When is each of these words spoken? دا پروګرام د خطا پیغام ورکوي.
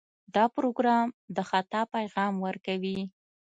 دا 0.35 0.45
پروګرام 0.55 1.07
د 1.35 1.37
خطا 1.49 1.81
پیغام 1.95 2.33
ورکوي. 2.45 2.99